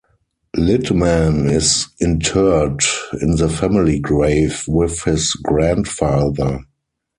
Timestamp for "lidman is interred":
0.57-2.81